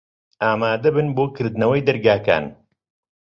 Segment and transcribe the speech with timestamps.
[0.45, 2.45] ئامادە بن بۆ کردنەوەی دەرگاکان.